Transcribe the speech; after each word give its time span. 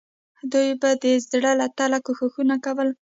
دوی 0.51 0.69
به 0.81 0.89
د 1.03 1.05
زړه 1.29 1.51
له 1.59 1.67
تله 1.77 1.97
کوښښونه 2.05 2.55
کول. 2.65 2.89